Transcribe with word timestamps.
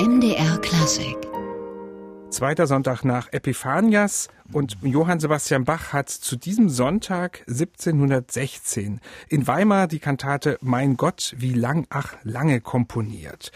MDR 0.00 0.56
Klassik. 0.62 1.14
Zweiter 2.30 2.66
Sonntag 2.66 3.04
nach 3.04 3.30
Epiphanias 3.34 4.28
und 4.50 4.78
Johann 4.80 5.20
Sebastian 5.20 5.66
Bach 5.66 5.92
hat 5.92 6.08
zu 6.08 6.36
diesem 6.36 6.70
Sonntag 6.70 7.44
1716 7.48 9.00
in 9.28 9.46
Weimar 9.46 9.88
die 9.88 9.98
Kantate 9.98 10.56
Mein 10.62 10.96
Gott, 10.96 11.34
wie 11.36 11.52
lang, 11.52 11.86
ach, 11.90 12.14
lange 12.22 12.62
komponiert. 12.62 13.52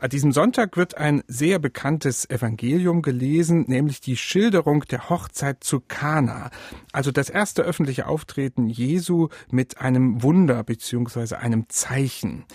An 0.00 0.10
diesem 0.10 0.32
Sonntag 0.32 0.76
wird 0.76 0.96
ein 0.96 1.22
sehr 1.28 1.60
bekanntes 1.60 2.28
Evangelium 2.28 3.00
gelesen, 3.00 3.66
nämlich 3.68 4.00
die 4.00 4.16
Schilderung 4.16 4.80
der 4.90 5.08
Hochzeit 5.10 5.62
zu 5.62 5.80
Kana, 5.86 6.50
also 6.92 7.12
das 7.12 7.30
erste 7.30 7.62
öffentliche 7.62 8.08
Auftreten 8.08 8.68
Jesu 8.68 9.28
mit 9.48 9.80
einem 9.80 10.24
Wunder 10.24 10.64
bzw. 10.64 11.36
einem 11.36 11.68
Zeichen. 11.68 12.46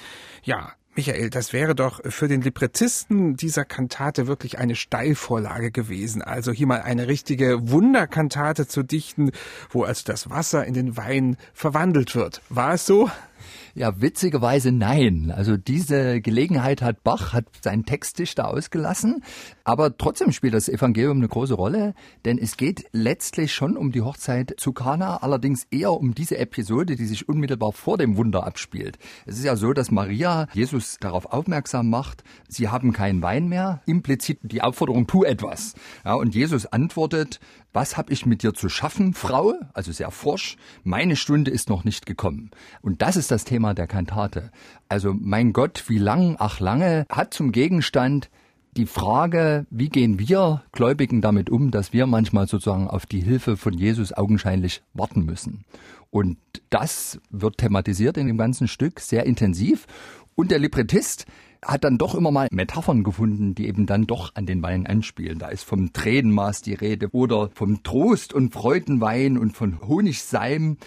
Ja, 0.44 0.74
Michael, 1.00 1.29
das 1.29 1.54
wäre 1.54 1.75
doch 1.75 2.02
für 2.04 2.27
den 2.27 2.41
Librettisten 2.41 3.38
dieser 3.38 3.63
Kantate 3.63 4.27
wirklich 4.27 4.57
eine 4.57 4.76
Steilvorlage 4.76 5.71
gewesen. 5.71 6.21
Also 6.21 6.52
hier 6.52 6.67
mal 6.67 6.81
eine 6.81 7.07
richtige 7.07 7.70
Wunderkantate 7.70 8.67
zu 8.67 8.84
dichten, 8.84 9.31
wo 9.70 9.84
also 9.84 10.04
das 10.04 10.30
Wasser 10.30 10.66
in 10.66 10.73
den 10.73 10.98
Wein 10.98 11.38
verwandelt 11.54 12.16
wird. 12.16 12.41
War 12.49 12.73
es 12.73 12.85
so? 12.85 13.09
Ja, 13.75 14.02
witzigerweise 14.02 14.71
nein. 14.71 15.31
Also 15.35 15.57
diese 15.57 16.21
Gelegenheit 16.21 16.81
hat 16.81 17.03
Bach, 17.03 17.34
hat 17.34 17.45
seinen 17.62 17.85
Textdichter 17.85 18.48
ausgelassen. 18.48 19.23
Aber 19.63 19.98
trotzdem 19.98 20.31
spielt 20.31 20.53
das 20.53 20.70
Evangelium 20.70 21.17
eine 21.17 21.27
große 21.27 21.53
Rolle, 21.53 21.93
denn 22.25 22.38
es 22.38 22.57
geht 22.57 22.85
letztlich 22.91 23.53
schon 23.53 23.77
um 23.77 23.91
die 23.91 24.02
Hochzeit 24.02 24.55
zu 24.57 24.73
Kana, 24.73 25.17
allerdings 25.17 25.67
eher 25.71 25.93
um 25.93 26.15
diese 26.15 26.38
Episode, 26.38 26.95
die 26.95 27.05
sich 27.05 27.29
unmittelbar 27.29 27.71
vor 27.71 27.98
dem 27.98 28.17
Wunder 28.17 28.45
abspielt. 28.45 28.98
Es 29.25 29.38
ist 29.38 29.45
ja 29.45 29.55
so, 29.55 29.73
dass 29.73 29.91
Maria 29.91 30.48
Jesus 30.53 30.98
darauf 30.99 31.27
aufmerksam 31.27 31.90
macht, 31.90 32.23
sie 32.48 32.70
haben 32.70 32.93
keinen 32.93 33.21
Wein 33.21 33.48
mehr, 33.48 33.81
implizit 33.85 34.40
die 34.41 34.62
Aufforderung, 34.62 35.07
tu 35.07 35.24
etwas. 35.24 35.76
Ja, 36.03 36.15
und 36.15 36.34
Jesus 36.35 36.65
antwortet, 36.65 37.40
was 37.71 37.98
habe 37.98 38.12
ich 38.12 38.26
mit 38.26 38.41
dir 38.41 38.53
zu 38.55 38.68
schaffen, 38.68 39.13
Frau? 39.13 39.53
Also 39.74 39.91
sehr 39.91 40.09
forsch, 40.09 40.57
meine 40.84 41.15
Stunde 41.15 41.51
ist 41.51 41.70
noch 41.70 41.84
nicht 41.84 42.07
gekommen. 42.07 42.49
Und 42.81 43.03
das 43.03 43.15
ist 43.15 43.29
das 43.32 43.46
Thema 43.46 43.74
der 43.74 43.88
Kantate. 43.88 44.52
Also 44.88 45.13
mein 45.18 45.54
Gott, 45.54 45.85
wie 45.88 45.98
lang, 45.98 46.35
ach 46.40 46.60
lange, 46.60 47.05
hat 47.10 47.34
zum 47.34 47.52
Gegenstand 47.52 48.30
die 48.77 48.86
Frage, 48.86 49.66
wie 49.70 49.90
gehen 49.90 50.20
wir 50.20 50.63
Gläubigen 50.71 51.21
damit 51.21 51.49
um, 51.49 51.71
dass 51.71 51.94
wir 51.94 52.05
manchmal 52.05 52.48
sozusagen 52.48 52.88
auf 52.88 53.05
die 53.05 53.21
Hilfe 53.21 53.58
von 53.58 53.74
Jesus 53.74 54.13
augenscheinlich 54.13 54.84
warten 54.94 55.26
müssen. 55.26 55.66
Und 56.12 56.38
das 56.70 57.20
wird 57.30 57.58
thematisiert 57.58 58.18
in 58.18 58.27
dem 58.27 58.38
ganzen 58.38 58.68
Stück 58.68 58.99
sehr 58.99 59.26
intensiv. 59.26 59.86
Und 60.36 60.52
der 60.52 60.60
Librettist 60.60 61.26
hat 61.64 61.84
dann 61.84 61.98
doch 61.98 62.16
immer 62.16 62.32
mal 62.32 62.48
Metaphern 62.52 63.04
gefunden, 63.04 63.54
die 63.54 63.68
eben 63.68 63.86
dann 63.86 64.08
doch 64.08 64.34
an 64.36 64.46
den 64.46 64.64
Wein 64.64 64.88
anspielen. 64.88 65.40
Da 65.40 65.50
ist 65.50 65.64
vom 65.64 65.91
Tränenmaß 65.91 66.62
die 66.62 66.74
Rede 66.74 67.09
oder 67.12 67.50
vom 67.53 67.84
Trost 67.84 68.34
und 68.34 68.53
Freudenwein 68.53 69.38
und 69.38 69.56
von 69.58 69.81
Honigseim, 69.81 70.78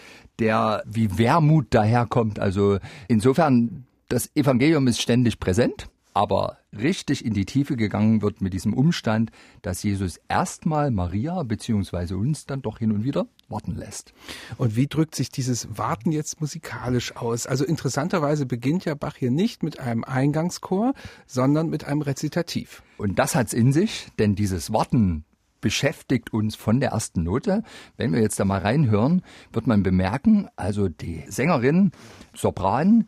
der 0.42 0.82
wie 0.86 1.18
Wermut 1.18 1.66
daherkommt. 1.70 2.38
Also 2.40 2.78
insofern, 3.08 3.86
das 4.08 4.28
Evangelium 4.34 4.88
ist 4.88 5.00
ständig 5.00 5.38
präsent 5.38 5.88
aber 6.14 6.58
richtig 6.76 7.24
in 7.24 7.32
die 7.32 7.46
Tiefe 7.46 7.76
gegangen 7.76 8.22
wird 8.22 8.40
mit 8.40 8.52
diesem 8.52 8.74
Umstand, 8.74 9.30
dass 9.62 9.82
Jesus 9.82 10.20
erstmal 10.28 10.90
Maria 10.90 11.42
bzw. 11.42 12.14
uns 12.14 12.46
dann 12.46 12.62
doch 12.62 12.78
hin 12.78 12.92
und 12.92 13.04
wieder 13.04 13.26
warten 13.48 13.76
lässt. 13.76 14.12
Und 14.58 14.76
wie 14.76 14.86
drückt 14.86 15.14
sich 15.14 15.30
dieses 15.30 15.78
Warten 15.78 16.12
jetzt 16.12 16.40
musikalisch 16.40 17.16
aus? 17.16 17.46
Also 17.46 17.64
interessanterweise 17.64 18.46
beginnt 18.46 18.84
ja 18.84 18.94
Bach 18.94 19.16
hier 19.16 19.30
nicht 19.30 19.62
mit 19.62 19.80
einem 19.80 20.04
Eingangschor, 20.04 20.92
sondern 21.26 21.68
mit 21.68 21.84
einem 21.84 22.02
Rezitativ. 22.02 22.82
Und 22.98 23.18
das 23.18 23.34
hat's 23.34 23.52
in 23.52 23.72
sich, 23.72 24.08
denn 24.18 24.34
dieses 24.34 24.72
Warten 24.72 25.24
beschäftigt 25.62 26.34
uns 26.34 26.54
von 26.54 26.80
der 26.80 26.90
ersten 26.90 27.22
Note. 27.22 27.62
Wenn 27.96 28.12
wir 28.12 28.20
jetzt 28.20 28.38
da 28.38 28.44
mal 28.44 28.60
reinhören, 28.60 29.22
wird 29.50 29.66
man 29.66 29.82
bemerken, 29.82 30.48
also 30.56 30.90
die 30.90 31.24
Sängerin, 31.28 31.92
Sopran, 32.34 33.06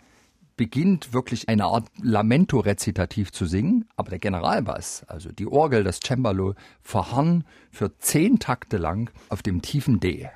beginnt 0.56 1.12
wirklich 1.12 1.48
eine 1.48 1.64
Art 1.64 1.88
Lamento-Rezitativ 2.00 3.32
zu 3.32 3.44
singen, 3.44 3.86
aber 3.96 4.10
der 4.10 4.20
Generalbass, 4.20 5.04
also 5.08 5.30
die 5.32 5.46
Orgel, 5.46 5.84
das 5.84 6.00
Cembalo, 6.00 6.54
verharren 6.80 7.44
für 7.70 7.98
zehn 7.98 8.38
Takte 8.38 8.78
lang 8.78 9.10
auf 9.28 9.42
dem 9.42 9.62
tiefen 9.62 10.00
D. 10.00 10.28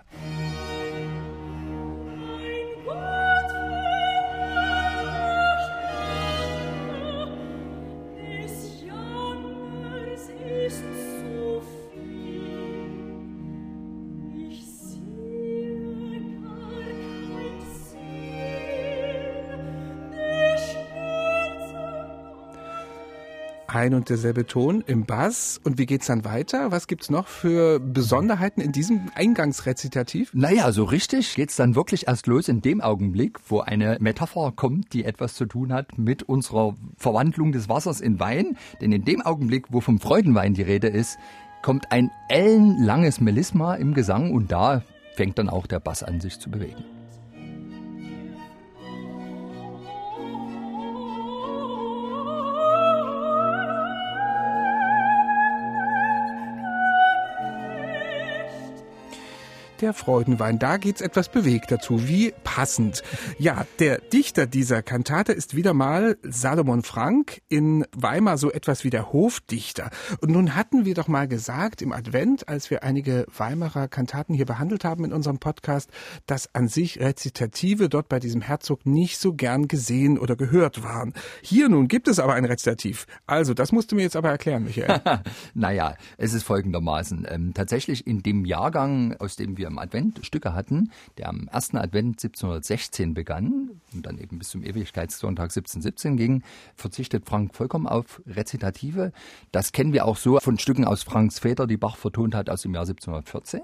ein 23.68 23.94
und 23.94 24.08
derselbe 24.08 24.46
Ton 24.46 24.82
im 24.86 25.04
Bass. 25.04 25.60
Und 25.62 25.78
wie 25.78 25.86
geht's 25.86 26.06
dann 26.06 26.24
weiter? 26.24 26.70
Was 26.70 26.86
gibt's 26.86 27.10
noch 27.10 27.28
für 27.28 27.78
Besonderheiten 27.78 28.60
in 28.60 28.72
diesem 28.72 29.10
Eingangsrezitativ? 29.14 30.30
Naja, 30.34 30.72
so 30.72 30.84
richtig 30.84 31.34
geht's 31.34 31.56
dann 31.56 31.74
wirklich 31.74 32.08
erst 32.08 32.26
los 32.26 32.48
in 32.48 32.60
dem 32.60 32.80
Augenblick, 32.80 33.38
wo 33.48 33.60
eine 33.60 33.98
Metapher 34.00 34.52
kommt, 34.54 34.92
die 34.92 35.04
etwas 35.04 35.34
zu 35.34 35.46
tun 35.46 35.72
hat 35.72 35.98
mit 35.98 36.22
unserer 36.22 36.74
Verwandlung 36.96 37.52
des 37.52 37.68
Wassers 37.68 38.00
in 38.00 38.18
Wein. 38.20 38.56
Denn 38.80 38.92
in 38.92 39.04
dem 39.04 39.22
Augenblick, 39.22 39.66
wo 39.70 39.80
vom 39.80 40.00
Freudenwein 40.00 40.54
die 40.54 40.62
Rede 40.62 40.88
ist, 40.88 41.18
kommt 41.62 41.92
ein 41.92 42.10
ellenlanges 42.28 43.20
Melisma 43.20 43.74
im 43.74 43.94
Gesang 43.94 44.32
und 44.32 44.50
da 44.52 44.82
fängt 45.14 45.38
dann 45.38 45.48
auch 45.48 45.66
der 45.66 45.80
Bass 45.80 46.02
an, 46.02 46.20
sich 46.20 46.38
zu 46.38 46.50
bewegen. 46.50 46.97
Der 59.80 59.94
Freudenwein. 59.94 60.58
Da 60.58 60.76
geht's 60.76 61.00
etwas 61.00 61.28
bewegt 61.28 61.70
dazu. 61.70 62.08
Wie 62.08 62.34
passend. 62.44 63.02
Ja, 63.38 63.66
der 63.78 63.98
Dichter 63.98 64.46
dieser 64.46 64.82
Kantate 64.82 65.32
ist 65.32 65.54
wieder 65.54 65.74
mal 65.74 66.16
Salomon 66.22 66.82
Frank 66.82 67.42
in 67.48 67.84
Weimar 67.96 68.38
so 68.38 68.50
etwas 68.50 68.84
wie 68.84 68.90
der 68.90 69.12
Hofdichter. 69.12 69.90
Und 70.20 70.30
nun 70.30 70.54
hatten 70.54 70.84
wir 70.84 70.94
doch 70.94 71.08
mal 71.08 71.28
gesagt 71.28 71.82
im 71.82 71.92
Advent, 71.92 72.48
als 72.48 72.70
wir 72.70 72.82
einige 72.82 73.26
Weimarer 73.36 73.88
Kantaten 73.88 74.34
hier 74.34 74.46
behandelt 74.46 74.84
haben 74.84 75.04
in 75.04 75.12
unserem 75.12 75.38
Podcast, 75.38 75.90
dass 76.26 76.54
an 76.54 76.68
sich 76.68 77.00
Rezitative 77.00 77.88
dort 77.88 78.08
bei 78.08 78.18
diesem 78.18 78.40
Herzog 78.40 78.86
nicht 78.86 79.18
so 79.18 79.32
gern 79.34 79.68
gesehen 79.68 80.18
oder 80.18 80.36
gehört 80.36 80.82
waren. 80.82 81.14
Hier 81.42 81.68
nun 81.68 81.88
gibt 81.88 82.08
es 82.08 82.18
aber 82.18 82.34
ein 82.34 82.44
Rezitativ. 82.44 83.06
Also, 83.26 83.54
das 83.54 83.72
musst 83.72 83.92
du 83.92 83.96
mir 83.96 84.02
jetzt 84.02 84.16
aber 84.16 84.30
erklären, 84.30 84.64
Michael. 84.64 85.00
naja, 85.54 85.94
es 86.16 86.34
ist 86.34 86.42
folgendermaßen. 86.42 87.26
Ähm, 87.28 87.54
tatsächlich 87.54 88.06
in 88.06 88.22
dem 88.22 88.44
Jahrgang, 88.44 89.14
aus 89.18 89.36
dem 89.36 89.56
wir 89.56 89.67
im 89.68 89.78
Advent 89.78 90.24
Stücke 90.26 90.54
hatten, 90.54 90.90
der 91.16 91.28
am 91.28 91.48
ersten 91.48 91.76
Advent 91.76 92.22
1716 92.22 93.14
begann 93.14 93.80
und 93.92 94.06
dann 94.06 94.18
eben 94.18 94.38
bis 94.38 94.48
zum 94.48 94.62
Ewigkeitssonntag 94.62 95.50
1717 95.50 96.16
ging, 96.16 96.42
verzichtet 96.74 97.26
Frank 97.26 97.54
vollkommen 97.54 97.86
auf 97.86 98.20
Rezitative. 98.26 99.12
Das 99.52 99.72
kennen 99.72 99.92
wir 99.92 100.04
auch 100.04 100.16
so 100.16 100.38
von 100.40 100.58
Stücken 100.58 100.84
aus 100.84 101.02
Franks 101.02 101.38
Väter, 101.38 101.66
die 101.66 101.76
Bach 101.76 101.96
vertont 101.96 102.34
hat 102.34 102.50
aus 102.50 102.62
dem 102.62 102.74
Jahr 102.74 102.82
1714. 102.82 103.60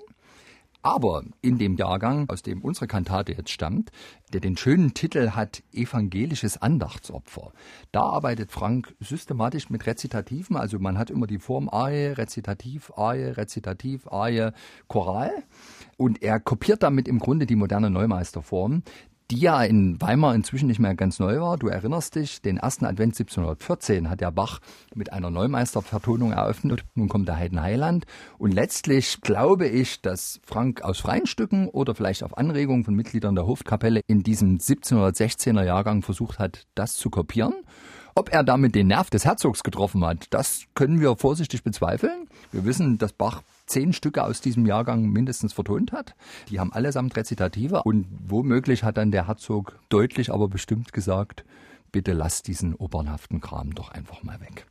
Aber 0.85 1.25
in 1.41 1.57
dem 1.57 1.77
Jahrgang, 1.77 2.29
aus 2.29 2.43
dem 2.43 2.61
unsere 2.61 2.87
Kantate 2.87 3.33
jetzt 3.33 3.49
stammt, 3.49 3.91
der 4.35 4.41
den 4.41 4.55
schönen 4.55 4.93
Titel 4.93 5.31
hat 5.31 5.63
Evangelisches 5.73 6.61
Andachtsopfer, 6.61 7.53
da 7.91 8.03
arbeitet 8.03 8.53
Frank 8.53 8.95
systematisch 9.01 9.71
mit 9.71 9.87
Rezitativen. 9.87 10.57
Also 10.57 10.79
man 10.79 10.99
hat 10.99 11.09
immer 11.09 11.27
die 11.27 11.39
Form 11.39 11.71
Aie, 11.73 12.19
Rezitativ, 12.19 12.93
Aie, 12.99 13.35
Rezitativ, 13.35 14.13
Aie, 14.13 14.53
Choral. 14.87 15.33
Und 15.97 16.23
er 16.23 16.39
kopiert 16.39 16.83
damit 16.83 17.09
im 17.09 17.19
Grunde 17.19 17.47
die 17.47 17.57
moderne 17.57 17.89
Neumeisterform, 17.89 18.83
die 19.31 19.39
ja 19.39 19.63
in 19.63 20.01
Weimar 20.01 20.35
inzwischen 20.35 20.67
nicht 20.67 20.79
mehr 20.79 20.95
ganz 20.95 21.19
neu 21.19 21.41
war. 21.41 21.57
Du 21.57 21.69
erinnerst 21.69 22.15
dich, 22.15 22.43
den 22.43 22.59
ersten 22.59 22.85
Advent 22.85 23.15
1714 23.15 24.11
hat 24.11 24.21
der 24.21 24.31
Bach 24.31 24.61
mit 24.95 25.13
einer 25.13 25.31
Neumeistervertonung 25.31 26.33
eröffnet. 26.33 26.85
Nun 26.95 27.09
kommt 27.09 27.29
der 27.29 27.37
Heiden 27.37 27.63
Heiland. 27.63 28.05
Und 28.39 28.53
letztlich 28.53 29.21
glaube 29.23 29.67
ich, 29.67 30.03
dass 30.03 30.41
Frank 30.45 30.83
aus 30.83 31.01
freien 31.01 31.27
Stücken 31.27 31.69
oder 31.69 31.95
vielleicht 31.95 32.23
auf 32.23 32.37
Anregung 32.37 32.85
von 32.85 32.95
Mitgliedern 32.95 33.35
der 33.35 33.47
Hofkapelle 33.47 34.03
in 34.07 34.23
diesem 34.23 34.59
1716er 34.59 35.65
Jahrgang 35.65 36.03
versucht 36.03 36.39
hat, 36.39 36.67
das 36.75 36.95
zu 36.95 37.09
kopieren. 37.09 37.55
Ob 38.17 38.33
er 38.33 38.45
damit 38.45 38.77
den 38.77 38.87
Nerv 38.87 39.11
des 39.11 39.25
Herzogs 39.25 39.65
getroffen 39.65 40.05
hat, 40.05 40.29
das 40.31 40.67
können 40.75 41.01
wir 41.01 41.17
vorsichtig 41.17 41.65
bezweifeln. 41.65 42.29
Wir 42.53 42.65
wissen, 42.65 42.97
dass 42.97 43.13
Bach 43.13 43.43
zehn 43.67 43.93
Stücke 43.93 44.23
aus 44.23 44.41
diesem 44.41 44.67
Jahrgang 44.67 45.09
mindestens 45.09 45.53
vertont 45.53 45.91
hat. 45.91 46.15
Die 46.49 46.61
haben 46.61 46.73
allesamt 46.73 47.17
Rezitative 47.17 47.83
und 47.83 48.07
womöglich 48.29 48.85
hat 48.85 48.99
dann 48.99 49.11
der 49.11 49.27
Herzog 49.27 49.81
deutlich, 49.89 50.33
aber 50.33 50.47
bestimmt 50.47 50.93
gesagt, 50.93 51.45
bitte 51.95 52.13
lass 52.13 52.43
diesen 52.43 52.75
opernhaften 52.75 53.41
Kram 53.41 53.73
doch 53.73 53.93
einfach 53.93 54.25
mal 54.25 54.41
weg. 54.41 54.67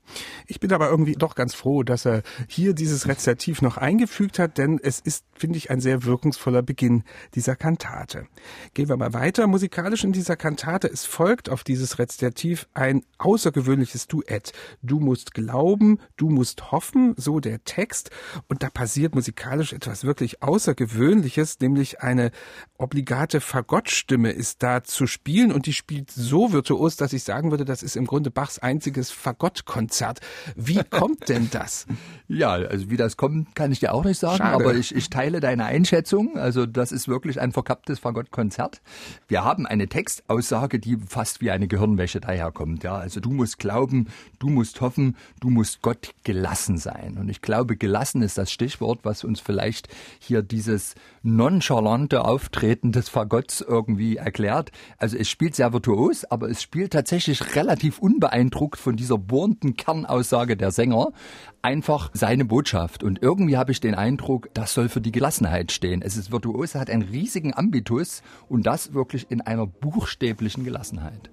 Ich 0.46 0.60
bin 0.60 0.74
aber 0.74 0.90
irgendwie 0.90 1.14
doch 1.14 1.36
ganz 1.36 1.54
froh, 1.54 1.81
dass 1.84 2.06
er 2.06 2.22
hier 2.50 2.74
dieses 2.74 3.08
Rezitativ 3.08 3.62
noch 3.62 3.78
eingefügt 3.78 4.40
hat, 4.40 4.58
denn 4.58 4.78
es 4.84 5.00
ist, 5.00 5.24
finde 5.34 5.58
ich, 5.58 5.72
ein 5.72 5.80
sehr 5.80 6.04
wirkungsvoller 6.04 6.62
Beginn 6.62 7.06
dieser 7.34 7.56
Kantate. 7.56 8.28
Gehen 8.74 8.90
wir 8.90 8.98
mal 8.98 9.14
weiter. 9.14 9.48
Musikalisch 9.48 10.04
in 10.04 10.12
dieser 10.12 10.36
Kantate. 10.36 10.90
Es 10.90 11.06
folgt 11.06 11.50
auf 11.50 11.64
dieses 11.64 11.98
Rezitativ 11.98 12.68
ein 12.74 13.06
außergewöhnliches 13.20 14.10
Duett. 14.10 14.52
Du 14.81 15.00
musst 15.00 15.34
glauben, 15.34 16.00
du 16.18 16.30
musst 16.30 16.74
hoffen, 16.74 17.14
so 17.16 17.40
der 17.40 17.64
Text. 17.64 18.12
Und 18.50 18.64
da 18.64 18.69
passiert 18.69 19.16
musikalisch 19.16 19.72
etwas 19.72 20.04
wirklich 20.04 20.44
Außergewöhnliches, 20.44 21.62
nämlich 21.62 22.02
eine 22.02 22.31
obligate 22.78 23.40
Fagottstimme 23.40 24.31
ist 24.31 24.62
da 24.62 24.84
zu 24.84 25.08
spielen 25.08 25.54
und 25.54 25.68
die 25.68 25.74
spielt 25.74 26.12
so 26.12 26.52
virtuos, 26.52 26.98
dass 26.98 27.12
ich 27.13 27.24
sagen 27.24 27.51
würde, 27.51 27.65
das 27.65 27.83
ist 27.83 27.95
im 27.95 28.06
Grunde 28.06 28.31
Bachs 28.31 28.60
einziges 28.60 29.12
Fagottkonzert. 29.12 30.19
Wie 30.56 30.81
kommt 30.89 31.30
denn 31.30 31.50
das? 31.51 31.86
ja, 32.27 32.51
also 32.51 32.89
wie 32.89 32.98
das 32.98 33.18
kommt, 33.18 33.56
kann 33.56 33.71
ich 33.71 33.80
dir 33.80 33.94
auch 33.94 34.04
nicht 34.04 34.19
sagen, 34.19 34.38
Schade. 34.38 34.56
aber 34.56 34.75
ich, 34.75 34.95
ich 34.95 35.10
teile 35.10 35.39
deine 35.39 35.65
Einschätzung. 35.65 36.38
Also 36.38 36.65
das 36.65 36.92
ist 36.92 37.07
wirklich 37.07 37.39
ein 37.39 37.51
verkapptes 37.51 38.00
Fagottkonzert. 38.00 38.81
Wir 39.27 39.44
haben 39.44 39.65
eine 39.65 39.88
Textaussage, 39.88 40.80
die 40.80 40.98
fast 40.98 41.42
wie 41.42 41.51
eine 41.51 41.68
Gehirnwäsche 41.68 42.19
daherkommt. 42.19 42.83
Ja, 42.83 42.95
also 42.95 43.19
du 43.19 43.31
musst 43.31 43.59
glauben, 43.59 44.07
du 44.39 44.50
musst 44.50 44.81
hoffen, 44.81 45.16
du 45.39 45.50
musst 45.50 45.81
Gott 45.81 46.12
gelassen 46.24 46.77
sein. 46.77 47.18
Und 47.18 47.30
ich 47.30 47.42
glaube, 47.42 47.77
gelassen 47.77 48.21
ist 48.21 48.38
das 48.38 48.51
Stichwort, 48.51 49.00
was 49.04 49.24
uns 49.24 49.39
vielleicht 49.39 49.88
hier 50.19 50.42
dieses 50.42 50.95
nonchalante 51.21 52.25
Auftreten 52.25 52.92
des 52.92 53.09
Fagotts 53.09 53.62
irgendwie 53.62 54.18
erklärt. 54.18 54.71
Also 54.98 55.18
es 55.18 55.30
spielt 55.30 55.56
sehr 55.56 55.74
virtuos, 55.74 56.25
aber 56.25 56.50
es 56.50 56.62
spielt 56.62 56.94
tatsächlich 56.94 57.03
relativ 57.56 58.00
unbeeindruckt 58.00 58.80
von 58.80 58.96
dieser 58.96 59.18
bohrenden 59.18 59.76
Kernaussage 59.76 60.58
der 60.58 60.72
Sänger 60.72 61.10
einfach 61.62 62.10
seine 62.14 62.46
Botschaft. 62.46 63.04
Und 63.04 63.22
irgendwie 63.22 63.58
habe 63.58 63.72
ich 63.72 63.80
den 63.80 63.96
Eindruck, 63.96 64.50
das 64.54 64.74
soll 64.74 64.90
für 64.90 65.02
die 65.02 65.12
Gelassenheit 65.12 65.72
stehen. 65.72 66.02
Es 66.02 66.18
ist 66.18 66.32
virtuos, 66.32 66.76
hat 66.76 66.90
einen 66.90 67.04
riesigen 67.04 67.54
Ambitus 67.54 68.22
und 68.50 68.66
das 68.66 68.94
wirklich 68.94 69.30
in 69.30 69.42
einer 69.42 69.66
buchstäblichen 69.66 70.64
Gelassenheit. 70.64 71.30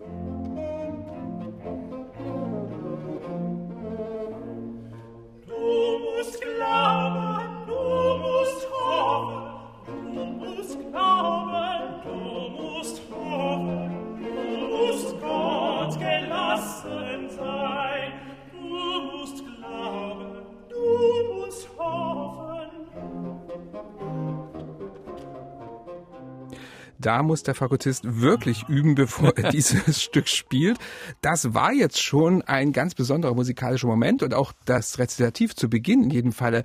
Da 27.00 27.23
muss 27.23 27.43
der 27.43 27.55
Fakultist 27.55 28.21
wirklich 28.21 28.69
üben, 28.69 28.94
bevor 28.94 29.37
er 29.37 29.50
dieses 29.50 30.03
Stück 30.03 30.29
spielt. 30.29 30.79
Das 31.23 31.55
war 31.55 31.73
jetzt 31.73 32.03
schon 32.03 32.43
ein 32.43 32.73
ganz 32.73 32.94
besonderer 32.94 33.35
musikalischer 33.35 33.87
Moment 33.87 34.23
und 34.23 34.35
auch 34.35 34.53
das 34.67 34.99
Rezitativ 34.99 35.56
zu 35.56 35.71
Beginn 35.71 36.05
in 36.05 36.11
jedem 36.11 36.33
Falle. 36.33 36.62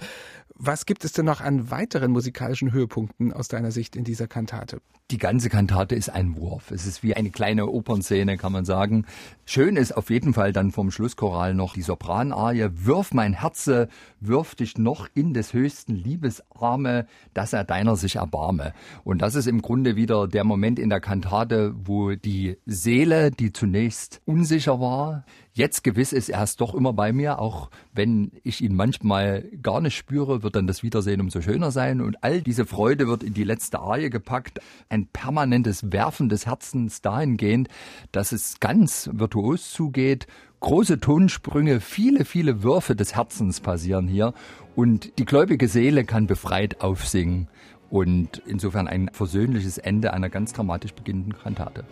Was 0.57 0.85
gibt 0.85 1.03
es 1.03 1.11
denn 1.11 1.25
noch 1.25 1.41
an 1.41 1.69
weiteren 1.69 2.11
musikalischen 2.11 2.71
Höhepunkten 2.71 3.33
aus 3.33 3.49
deiner 3.49 3.71
Sicht 3.71 3.97
in 3.97 4.05
dieser 4.05 4.27
Kantate? 4.27 4.79
Die 5.11 5.17
ganze 5.17 5.49
Kantate 5.49 5.95
ist 5.95 6.09
ein 6.09 6.37
Wurf. 6.37 6.71
Es 6.71 6.87
ist 6.87 7.03
wie 7.03 7.13
eine 7.13 7.29
kleine 7.29 7.67
Opernszene, 7.67 8.37
kann 8.37 8.53
man 8.53 8.63
sagen. 8.63 9.05
Schön 9.45 9.75
ist 9.75 9.95
auf 9.95 10.09
jeden 10.09 10.33
Fall 10.33 10.53
dann 10.53 10.71
vom 10.71 10.91
Schlusschoral 10.91 11.53
noch 11.53 11.73
die 11.73 11.81
Sopranarie. 11.81 12.69
Wirf 12.73 13.13
mein 13.13 13.33
Herze, 13.33 13.89
wirf 14.21 14.55
dich 14.55 14.77
noch 14.77 15.09
in 15.13 15.33
des 15.33 15.51
höchsten 15.51 15.93
Liebesarme, 15.93 17.05
dass 17.33 17.51
er 17.51 17.65
deiner 17.65 17.97
sich 17.97 18.15
erbarme. 18.15 18.73
Und 19.03 19.21
das 19.21 19.35
ist 19.35 19.47
im 19.47 19.61
Grunde 19.61 19.97
wieder 19.97 20.25
der 20.27 20.45
Moment 20.45 20.79
in 20.79 20.89
der 20.89 21.01
Kantate, 21.01 21.75
wo 21.75 22.15
die 22.15 22.57
Seele, 22.65 23.29
die 23.29 23.51
zunächst 23.51 24.21
unsicher 24.25 24.79
war, 24.79 25.25
jetzt 25.55 25.83
gewiss 25.83 26.13
ist, 26.13 26.29
er 26.29 26.43
ist 26.43 26.59
doch 26.61 26.75
immer 26.75 26.93
bei 26.93 27.13
mir, 27.13 27.39
auch 27.39 27.69
wenn 27.93 28.31
ich 28.43 28.61
ihn 28.61 28.75
manchmal 28.75 29.43
gar 29.63 29.79
nicht 29.79 29.95
spüre, 29.95 30.43
wird 30.43 30.55
dann 30.55 30.67
das 30.67 30.83
Wiedersehen 30.83 31.21
umso 31.21 31.41
schöner 31.41 31.71
sein. 31.71 32.01
Und 32.01 32.23
all 32.23 32.41
diese 32.41 32.65
Freude 32.65 33.07
wird 33.07 33.23
in 33.23 33.33
die 33.33 33.45
letzte 33.45 33.79
Arie 33.79 34.09
gepackt, 34.09 34.59
ein 34.89 35.07
permanentes 35.07 35.91
Werfen 35.91 36.27
des 36.27 36.45
Herzens 36.45 37.01
dahingehend, 37.01 37.69
dass 38.11 38.33
es 38.33 38.59
ganz 38.59 39.09
virtuos 39.13 39.71
zugeht, 39.71 40.27
große 40.59 40.99
Tonsprünge, 40.99 41.79
viele, 41.79 42.25
viele 42.25 42.61
Würfe 42.61 42.95
des 42.95 43.15
Herzens 43.15 43.61
passieren 43.61 44.07
hier. 44.07 44.33
Und 44.75 45.17
die 45.19 45.25
gläubige 45.25 45.69
Seele 45.69 46.03
kann 46.03 46.27
befreit 46.27 46.81
aufsingen 46.81 47.47
und 47.89 48.41
insofern 48.45 48.89
ein 48.89 49.09
versöhnliches 49.13 49.77
Ende 49.77 50.11
einer 50.11 50.29
ganz 50.29 50.51
dramatisch 50.51 50.93
beginnenden 50.93 51.37
Kantate. 51.37 51.85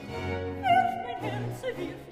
Und 1.22 2.03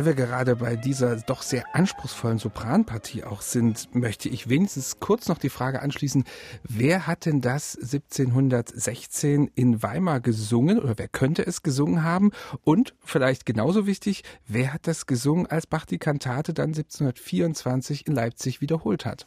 weil 0.00 0.06
wir 0.06 0.14
gerade 0.14 0.56
bei 0.56 0.76
dieser 0.76 1.16
doch 1.16 1.42
sehr 1.42 1.62
anspruchsvollen 1.74 2.38
Sopranpartie 2.38 3.22
auch 3.22 3.42
sind, 3.42 3.94
möchte 3.94 4.30
ich 4.30 4.48
wenigstens 4.48 4.98
kurz 4.98 5.28
noch 5.28 5.36
die 5.36 5.50
Frage 5.50 5.82
anschließen, 5.82 6.24
wer 6.62 7.06
hat 7.06 7.26
denn 7.26 7.42
das 7.42 7.76
1716 7.76 9.50
in 9.54 9.82
Weimar 9.82 10.20
gesungen 10.20 10.78
oder 10.78 10.96
wer 10.96 11.08
könnte 11.08 11.46
es 11.46 11.62
gesungen 11.62 12.02
haben? 12.02 12.30
Und 12.64 12.94
vielleicht 13.04 13.44
genauso 13.44 13.86
wichtig, 13.86 14.24
wer 14.46 14.72
hat 14.72 14.86
das 14.86 15.04
gesungen, 15.04 15.46
als 15.46 15.66
Bach 15.66 15.84
die 15.84 15.98
Kantate 15.98 16.54
dann 16.54 16.70
1724 16.70 18.06
in 18.06 18.14
Leipzig 18.14 18.62
wiederholt 18.62 19.04
hat? 19.04 19.26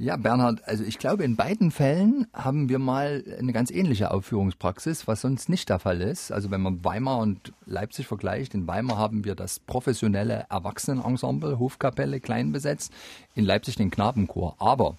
Ja, 0.00 0.16
Bernhard, 0.16 0.62
also 0.64 0.84
ich 0.84 1.00
glaube, 1.00 1.24
in 1.24 1.34
beiden 1.34 1.72
Fällen 1.72 2.28
haben 2.32 2.68
wir 2.68 2.78
mal 2.78 3.24
eine 3.36 3.52
ganz 3.52 3.72
ähnliche 3.72 4.12
Aufführungspraxis, 4.12 5.08
was 5.08 5.22
sonst 5.22 5.48
nicht 5.48 5.68
der 5.68 5.80
Fall 5.80 6.00
ist. 6.00 6.30
Also 6.30 6.52
wenn 6.52 6.60
man 6.60 6.84
Weimar 6.84 7.18
und 7.18 7.52
Leipzig 7.66 8.06
vergleicht, 8.06 8.54
in 8.54 8.68
Weimar 8.68 8.96
haben 8.96 9.24
wir 9.24 9.34
das 9.34 9.58
professionelle 9.58 10.46
Erwachsenenensemble, 10.50 11.58
Hofkapelle, 11.58 12.20
klein 12.20 12.52
besetzt, 12.52 12.92
in 13.34 13.44
Leipzig 13.44 13.74
den 13.74 13.90
Knabenchor. 13.90 14.54
Aber 14.60 14.96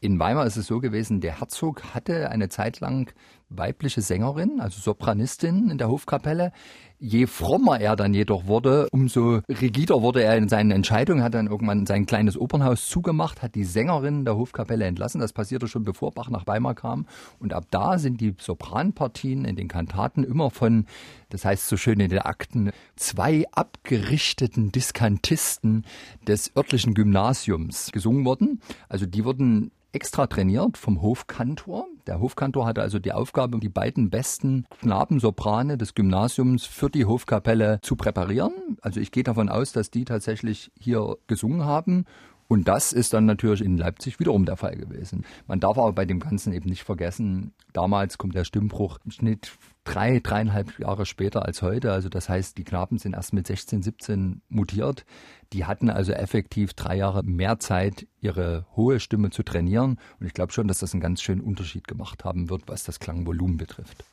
in 0.00 0.20
Weimar 0.20 0.46
ist 0.46 0.56
es 0.56 0.68
so 0.68 0.78
gewesen, 0.78 1.20
der 1.20 1.40
Herzog 1.40 1.82
hatte 1.92 2.30
eine 2.30 2.48
Zeit 2.48 2.78
lang 2.78 3.12
weibliche 3.48 4.00
Sängerin, 4.00 4.60
also 4.60 4.80
Sopranistin 4.80 5.70
in 5.70 5.78
der 5.78 5.88
Hofkapelle. 5.88 6.52
Je 6.98 7.26
frommer 7.26 7.78
er 7.78 7.94
dann 7.94 8.14
jedoch 8.14 8.46
wurde, 8.46 8.88
umso 8.90 9.40
rigider 9.48 10.00
wurde 10.00 10.22
er 10.22 10.36
in 10.38 10.48
seinen 10.48 10.70
Entscheidungen, 10.70 11.22
hat 11.22 11.34
dann 11.34 11.46
irgendwann 11.46 11.84
sein 11.84 12.06
kleines 12.06 12.40
Opernhaus 12.40 12.86
zugemacht, 12.86 13.42
hat 13.42 13.54
die 13.54 13.64
Sängerin 13.64 14.24
der 14.24 14.36
Hofkapelle 14.36 14.86
entlassen. 14.86 15.20
Das 15.20 15.34
passierte 15.34 15.68
schon 15.68 15.84
bevor 15.84 16.12
Bach 16.12 16.30
nach 16.30 16.46
Weimar 16.46 16.74
kam. 16.74 17.06
Und 17.38 17.52
ab 17.52 17.66
da 17.70 17.98
sind 17.98 18.20
die 18.22 18.34
Sopranpartien 18.38 19.44
in 19.44 19.56
den 19.56 19.68
Kantaten 19.68 20.24
immer 20.24 20.50
von, 20.50 20.86
das 21.28 21.44
heißt 21.44 21.68
so 21.68 21.76
schön 21.76 22.00
in 22.00 22.08
den 22.08 22.20
Akten, 22.20 22.70
zwei 22.96 23.44
abgerichteten 23.52 24.72
Diskantisten 24.72 25.84
des 26.26 26.56
örtlichen 26.56 26.94
Gymnasiums 26.94 27.92
gesungen 27.92 28.24
worden. 28.24 28.62
Also 28.88 29.04
die 29.04 29.24
wurden 29.24 29.70
extra 29.96 30.26
trainiert 30.26 30.76
vom 30.76 31.00
Hofkantor. 31.00 31.86
Der 32.06 32.20
Hofkantor 32.20 32.66
hatte 32.66 32.82
also 32.82 32.98
die 32.98 33.12
Aufgabe, 33.12 33.58
die 33.58 33.70
beiden 33.70 34.10
besten 34.10 34.66
Knabensoprane 34.82 35.78
des 35.78 35.94
Gymnasiums 35.94 36.66
für 36.66 36.90
die 36.90 37.06
Hofkapelle 37.06 37.78
zu 37.80 37.96
präparieren. 37.96 38.52
Also 38.82 39.00
ich 39.00 39.10
gehe 39.10 39.22
davon 39.22 39.48
aus, 39.48 39.72
dass 39.72 39.90
die 39.90 40.04
tatsächlich 40.04 40.70
hier 40.78 41.16
gesungen 41.28 41.64
haben 41.64 42.04
und 42.46 42.68
das 42.68 42.92
ist 42.92 43.14
dann 43.14 43.24
natürlich 43.24 43.64
in 43.64 43.78
Leipzig 43.78 44.20
wiederum 44.20 44.44
der 44.44 44.58
Fall 44.58 44.76
gewesen. 44.76 45.24
Man 45.46 45.60
darf 45.60 45.78
aber 45.78 45.94
bei 45.94 46.04
dem 46.04 46.20
Ganzen 46.20 46.52
eben 46.52 46.68
nicht 46.68 46.84
vergessen, 46.84 47.52
damals 47.72 48.18
kommt 48.18 48.34
der 48.34 48.44
Stimmbruch 48.44 48.98
im 49.02 49.12
Schnitt 49.12 49.56
drei, 49.86 50.20
dreieinhalb 50.20 50.78
Jahre 50.78 51.06
später 51.06 51.46
als 51.46 51.62
heute. 51.62 51.92
Also 51.92 52.08
das 52.08 52.28
heißt, 52.28 52.58
die 52.58 52.64
Knaben 52.64 52.98
sind 52.98 53.14
erst 53.14 53.32
mit 53.32 53.46
16, 53.46 53.82
17 53.82 54.42
mutiert. 54.48 55.06
Die 55.52 55.64
hatten 55.64 55.88
also 55.88 56.12
effektiv 56.12 56.74
drei 56.74 56.96
Jahre 56.96 57.22
mehr 57.22 57.58
Zeit, 57.58 58.06
ihre 58.20 58.66
hohe 58.74 59.00
Stimme 59.00 59.30
zu 59.30 59.42
trainieren. 59.44 59.98
Und 60.18 60.26
ich 60.26 60.34
glaube 60.34 60.52
schon, 60.52 60.68
dass 60.68 60.80
das 60.80 60.92
einen 60.92 61.00
ganz 61.00 61.22
schönen 61.22 61.40
Unterschied 61.40 61.86
gemacht 61.86 62.24
haben 62.24 62.50
wird, 62.50 62.64
was 62.66 62.82
das 62.84 62.98
Klangvolumen 62.98 63.56
betrifft. 63.56 64.04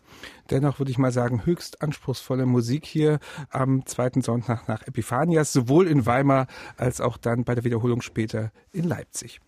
Dennoch 0.52 0.80
würde 0.80 0.92
ich 0.92 1.00
mal 1.00 1.12
sagen, 1.12 1.46
höchst 1.46 1.82
anspruchsvolle 1.82 2.46
Musik 2.46 2.86
hier 2.86 3.20
am 3.50 3.86
zweiten 3.88 4.22
Sonntag 4.22 4.68
nach 4.68 4.84
Epiphanias, 4.84 5.52
sowohl 5.52 5.88
in 5.88 6.06
Weimar 6.06 6.48
als 6.78 7.02
auch 7.02 7.18
dann 7.18 7.44
bei 7.44 7.56
der 7.56 7.64
Wiederholung 7.64 8.02
später 8.02 8.52
in 8.72 8.84
Leipzig. 8.84 9.42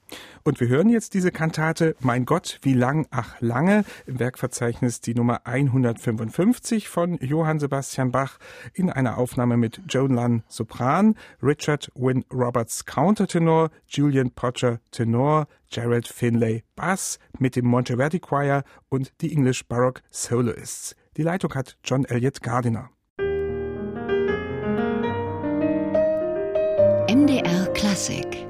Und 0.44 0.60
wir 0.60 0.68
hören 0.68 0.90
jetzt 0.90 1.14
diese 1.14 1.32
Kantate 1.32 1.96
Mein 2.00 2.26
Gott, 2.26 2.60
wie 2.62 2.74
lang, 2.74 3.08
ach 3.10 3.42
lange, 3.42 3.84
im 4.06 4.20
Werkverzeichnis 4.20 5.02
die 5.02 5.16
Nummer 5.16 5.42
155 5.46 6.88
von 6.88 7.18
Johann 7.18 7.60
Sebastian 7.60 8.12
Bach 8.12 8.38
in 8.74 8.90
einer 8.90 9.18
Aufnahme 9.18 9.58
mit 9.58 9.82
Joan 9.90 10.14
Lunn 10.14 10.44
Sopran, 10.48 11.16
Richard 11.42 11.92
Wynne 11.96 12.24
Roberts 12.32 12.86
Countertenor, 12.86 13.72
Julian 13.88 14.32
Potter 14.32 14.80
Tenor, 14.92 15.48
Gerald 15.72 16.08
Finlay 16.08 16.64
Bass 16.76 17.18
mit 17.40 17.56
dem 17.56 17.66
Monteverdi 17.66 18.20
Choir 18.20 18.64
und 18.90 19.12
die 19.22 19.34
English 19.34 19.66
Baroque 19.66 20.04
Soloists. 20.12 20.96
Die 21.18 21.24
Leitung 21.24 21.54
hat 21.56 21.78
John 21.84 22.06
Elliott 22.06 22.42
Gardiner. 22.42 22.92
MDR 27.10 27.68
Klassik 27.74 28.46